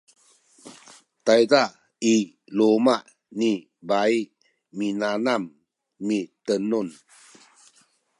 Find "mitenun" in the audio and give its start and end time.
6.05-6.89